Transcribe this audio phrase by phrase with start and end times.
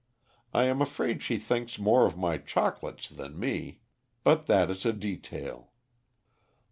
[0.51, 3.81] I am afraid she thinks more of my chocolates than me,
[4.23, 5.73] but that is a detail."